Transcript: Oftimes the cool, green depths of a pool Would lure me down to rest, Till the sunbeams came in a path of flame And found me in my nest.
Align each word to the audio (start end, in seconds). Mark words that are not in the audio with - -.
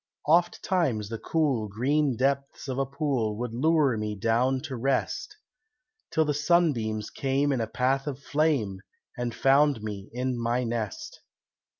Oftimes 0.27 1.09
the 1.09 1.19
cool, 1.19 1.67
green 1.67 2.17
depths 2.17 2.67
of 2.67 2.79
a 2.79 2.87
pool 2.87 3.37
Would 3.37 3.53
lure 3.53 3.95
me 3.97 4.15
down 4.15 4.59
to 4.61 4.75
rest, 4.75 5.37
Till 6.09 6.25
the 6.25 6.33
sunbeams 6.33 7.11
came 7.11 7.51
in 7.51 7.61
a 7.61 7.67
path 7.67 8.07
of 8.07 8.17
flame 8.17 8.81
And 9.15 9.31
found 9.35 9.83
me 9.83 10.09
in 10.11 10.39
my 10.41 10.63
nest. 10.63 11.19